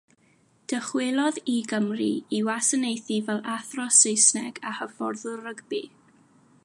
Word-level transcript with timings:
Dychwelodd 0.71 1.37
i 1.55 1.57
Gymru 1.73 2.07
i 2.37 2.39
wasanaethu 2.47 3.19
fel 3.29 3.45
athro 3.57 3.87
Saesneg 3.99 4.59
a 4.71 4.75
hyfforddwr 4.79 5.47
rygbi. 5.51 5.83